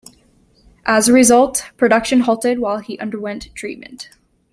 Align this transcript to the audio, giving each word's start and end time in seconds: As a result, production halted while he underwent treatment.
As 0.87 1.07
a 1.07 1.13
result, 1.13 1.67
production 1.77 2.21
halted 2.21 2.57
while 2.57 2.79
he 2.79 2.97
underwent 2.97 3.53
treatment. 3.53 4.09